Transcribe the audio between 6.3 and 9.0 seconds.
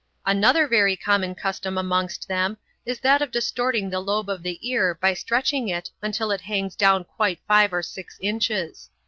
it hangs down quite five or six inches.